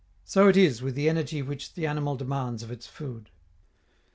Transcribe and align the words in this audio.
So 0.23 0.47
it 0.47 0.57
is 0.57 0.81
with 0.81 0.95
the 0.95 1.07
energy 1.07 1.43
which 1.43 1.75
the 1.75 1.85
animal 1.85 2.15
demands 2.15 2.63
of 2.63 2.71
its 2.71 2.87
food. 2.87 3.29